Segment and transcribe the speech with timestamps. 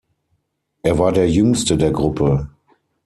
[0.81, 2.49] Er war der jüngste der Gruppe.